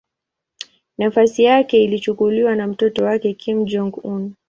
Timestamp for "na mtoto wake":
2.55-3.33